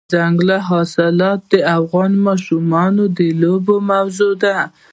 [0.11, 4.57] دځنګل حاصلات د افغان ماشومانو د لوبو موضوع ده.